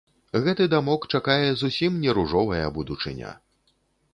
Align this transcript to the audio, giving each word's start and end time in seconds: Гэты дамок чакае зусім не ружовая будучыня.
Гэты 0.45 0.65
дамок 0.73 1.01
чакае 1.19 1.51
зусім 1.63 1.99
не 2.07 2.15
ружовая 2.19 2.65
будучыня. 2.79 3.37